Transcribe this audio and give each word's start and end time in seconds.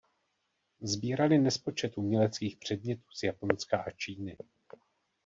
Sbírali 0.81 1.37
nespočet 1.37 1.97
uměleckých 1.97 2.57
předmětů 2.57 3.03
z 3.15 3.23
Japonska 3.23 3.77
a 3.79 3.91
Číny. 3.91 4.37